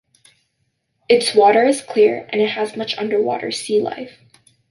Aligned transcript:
Its 1.07 1.35
water 1.35 1.63
is 1.63 1.83
clear 1.83 2.27
and 2.33 2.41
it 2.41 2.49
has 2.49 2.75
much 2.75 2.97
underwater 2.97 3.49
sealife. 3.49 4.13